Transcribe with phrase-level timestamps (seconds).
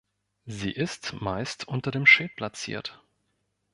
[0.47, 3.03] Sie ist meist unter dem Schild platziert.